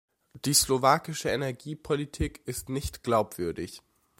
Die 0.45 0.55
slowakische 0.55 1.29
Energiepolitik 1.29 2.41
ist 2.47 2.69
nicht 2.69 3.03
glaubwürdig. 3.03 3.83